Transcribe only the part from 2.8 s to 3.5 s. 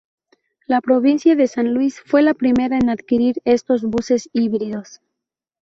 adquirir